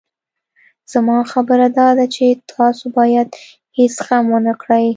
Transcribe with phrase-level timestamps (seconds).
[0.91, 3.29] زما خبره داده چې تاسو بايد
[3.77, 4.85] هېڅ غم ونه کړئ.